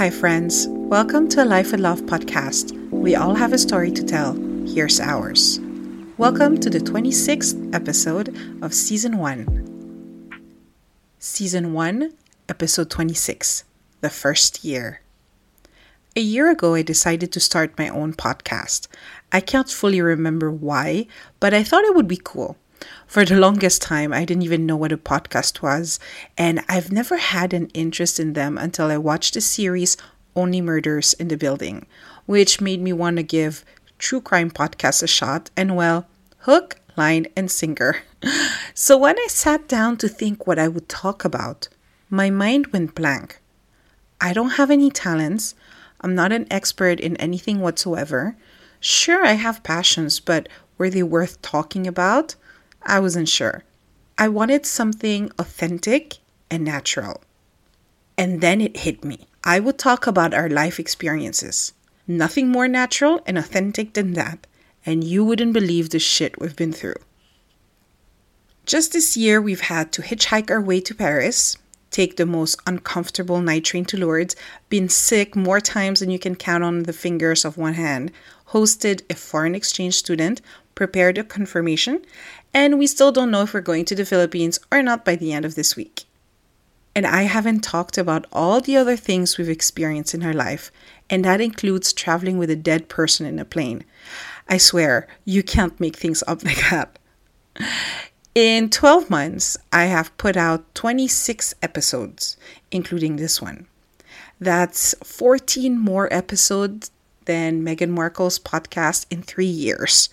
[0.00, 0.66] Hi, friends.
[0.66, 2.72] Welcome to a Life with Love podcast.
[2.90, 4.32] We all have a story to tell.
[4.66, 5.60] Here's ours.
[6.16, 10.40] Welcome to the 26th episode of Season 1.
[11.18, 12.14] Season 1,
[12.48, 13.64] Episode 26
[14.00, 15.02] The First Year.
[16.16, 18.88] A year ago, I decided to start my own podcast.
[19.30, 21.08] I can't fully remember why,
[21.40, 22.56] but I thought it would be cool.
[23.06, 25.98] For the longest time, I didn't even know what a podcast was,
[26.38, 29.96] and I've never had an interest in them until I watched the series
[30.34, 31.86] Only Murders in the Building,
[32.26, 33.64] which made me want to give
[33.98, 36.06] true crime podcasts a shot, and well,
[36.40, 38.02] hook, line, and sinker.
[38.74, 41.68] So when I sat down to think what I would talk about,
[42.08, 43.40] my mind went blank.
[44.20, 45.54] I don't have any talents.
[46.00, 48.36] I'm not an expert in anything whatsoever.
[48.80, 52.36] Sure, I have passions, but were they worth talking about?
[52.82, 53.64] I wasn't sure.
[54.18, 56.18] I wanted something authentic
[56.50, 57.22] and natural.
[58.18, 59.26] And then it hit me.
[59.44, 61.72] I would talk about our life experiences.
[62.06, 64.46] Nothing more natural and authentic than that.
[64.84, 66.96] And you wouldn't believe the shit we've been through.
[68.66, 71.56] Just this year, we've had to hitchhike our way to Paris,
[71.90, 74.36] take the most uncomfortable night train to Lourdes,
[74.68, 78.12] been sick more times than you can count on the fingers of one hand,
[78.48, 80.40] hosted a foreign exchange student,
[80.80, 82.00] prepared a confirmation,
[82.54, 85.30] and we still don't know if we're going to the Philippines or not by the
[85.30, 86.04] end of this week.
[86.94, 90.72] And I haven't talked about all the other things we've experienced in our life,
[91.10, 93.84] and that includes traveling with a dead person in a plane.
[94.48, 96.98] I swear, you can't make things up like that.
[98.34, 102.38] In 12 months, I have put out 26 episodes,
[102.70, 103.66] including this one.
[104.40, 106.90] That's 14 more episodes
[107.30, 110.08] than Meghan Markle's podcast in three years.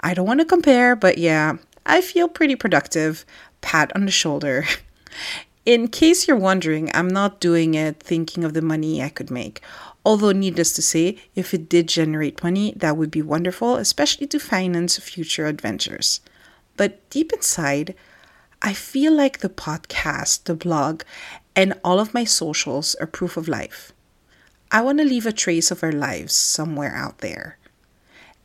[0.00, 3.26] I don't want to compare, but yeah, I feel pretty productive.
[3.60, 4.64] Pat on the shoulder.
[5.66, 9.60] In case you're wondering, I'm not doing it thinking of the money I could make.
[10.02, 14.40] Although, needless to say, if it did generate money, that would be wonderful, especially to
[14.40, 16.20] finance future adventures.
[16.78, 17.94] But deep inside,
[18.62, 21.02] I feel like the podcast, the blog,
[21.54, 23.92] and all of my socials are proof of life.
[24.74, 27.58] I want to leave a trace of our lives somewhere out there.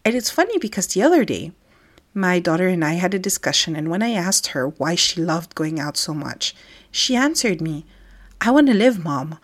[0.03, 1.53] And it's funny because the other day,
[2.13, 5.55] my daughter and I had a discussion, and when I asked her why she loved
[5.55, 6.53] going out so much,
[6.91, 7.85] she answered me,
[8.41, 9.39] I want to live, mom.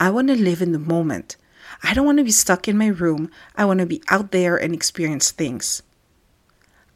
[0.00, 1.36] I want to live in the moment.
[1.82, 3.30] I don't want to be stuck in my room.
[3.54, 5.82] I want to be out there and experience things.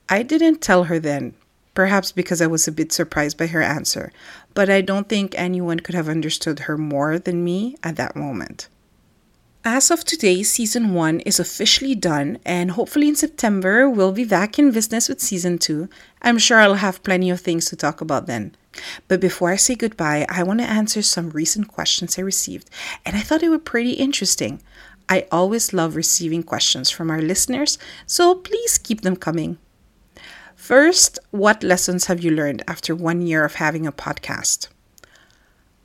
[0.08, 1.34] I didn't tell her then,
[1.74, 4.10] perhaps because I was a bit surprised by her answer,
[4.54, 8.68] but I don't think anyone could have understood her more than me at that moment.
[9.70, 14.58] As of today, season one is officially done, and hopefully in September we'll be back
[14.58, 15.90] in business with season two.
[16.22, 18.56] I'm sure I'll have plenty of things to talk about then.
[19.08, 22.70] But before I say goodbye, I want to answer some recent questions I received,
[23.04, 24.62] and I thought they were pretty interesting.
[25.06, 27.76] I always love receiving questions from our listeners,
[28.06, 29.58] so please keep them coming.
[30.56, 34.68] First, what lessons have you learned after one year of having a podcast?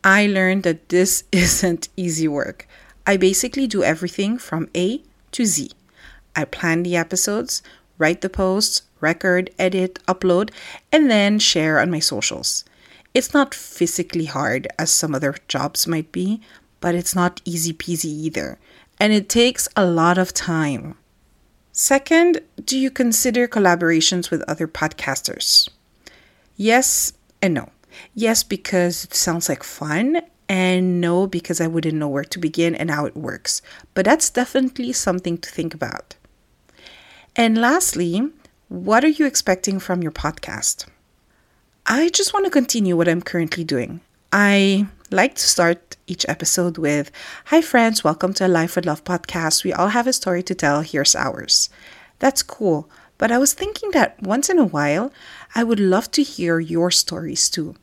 [0.06, 2.66] I learned that this isn't easy work.
[3.06, 5.72] I basically do everything from A to Z.
[6.36, 7.62] I plan the episodes,
[7.98, 10.52] write the posts, record, edit, upload,
[10.92, 12.64] and then share on my socials.
[13.14, 16.42] It's not physically hard as some other jobs might be,
[16.80, 18.58] but it's not easy peasy either,
[19.00, 20.98] and it takes a lot of time.
[21.72, 25.70] Second, do you consider collaborations with other podcasters?
[26.56, 27.70] Yes and no.
[28.16, 30.22] Yes, because it sounds like fun
[30.54, 33.64] and no, because I wouldn't know where to begin and how it works.
[33.96, 36.16] But that's definitely something to think about.
[37.36, 38.30] And lastly,
[38.70, 40.86] what are you expecting from your podcast?
[41.88, 44.02] I just want to continue what I'm currently doing.
[44.32, 47.10] I like to start each episode with
[47.46, 49.64] Hi, friends, welcome to a Life with Love podcast.
[49.64, 50.82] We all have a story to tell.
[50.82, 51.72] Here's ours.
[52.20, 52.88] That's cool,
[53.18, 55.12] but I was thinking that once in a while,
[55.56, 57.74] I would love to hear your stories too.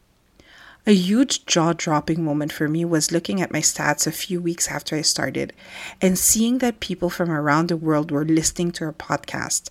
[0.87, 4.69] A huge jaw dropping moment for me was looking at my stats a few weeks
[4.69, 5.53] after I started
[6.01, 9.69] and seeing that people from around the world were listening to our podcast.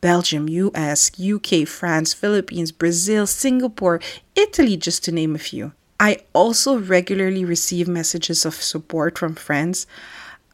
[0.00, 4.00] Belgium, US, UK, France, Philippines, Brazil, Singapore,
[4.34, 5.72] Italy, just to name a few.
[6.00, 9.86] I also regularly receive messages of support from friends.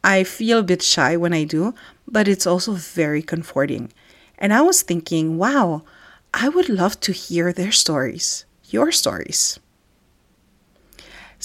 [0.02, 1.75] I feel a bit shy when I do,
[2.06, 3.90] but it's also very comforting.
[4.38, 5.82] And I was thinking, wow,
[6.34, 9.58] I would love to hear their stories, your stories.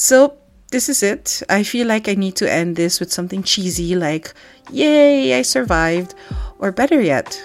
[0.02, 0.38] So,
[0.72, 1.44] this is it.
[1.50, 4.34] I feel like I need to end this with something cheesy like,
[4.72, 6.16] Yay, I survived.
[6.58, 7.38] Or better yet,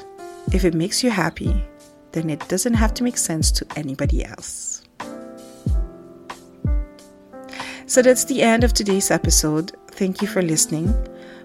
[0.52, 1.64] if it makes you happy,
[2.12, 4.84] then it doesn't have to make sense to anybody else.
[7.86, 9.72] So that's the end of today's episode.
[9.90, 10.94] thank you for listening.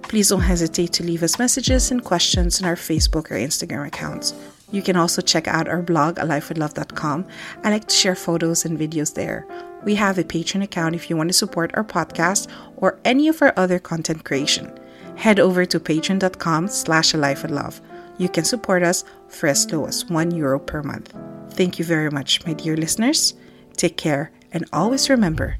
[0.03, 4.35] Please don't hesitate to leave us messages and questions on our Facebook or Instagram accounts.
[4.71, 7.25] You can also check out our blog, alifewithlove.com.
[7.63, 9.47] I like to share photos and videos there.
[9.83, 13.41] We have a Patreon account if you want to support our podcast or any of
[13.41, 14.77] our other content creation.
[15.15, 17.81] Head over to patreon.com slash alifewithlove.
[18.17, 21.13] You can support us for as low as 1 euro per month.
[21.51, 23.33] Thank you very much, my dear listeners.
[23.75, 25.57] Take care and always remember,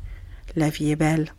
[0.56, 1.39] la vie est belle.